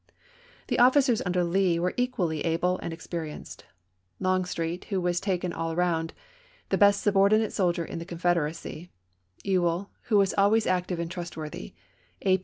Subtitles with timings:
[0.65, 3.65] The ofiScers under Lee were equally able and experienced:
[4.19, 6.15] Longstreet, who was, taken all round,
[6.69, 8.89] the best subordinate soldier of the Confederacy;
[9.43, 11.75] Ewell, who was always active and trustworthy,
[12.19, 12.39] and A.